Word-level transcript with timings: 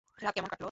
রাত 0.21 0.33
কেমন 0.35 0.47
কাটলো? 0.47 0.59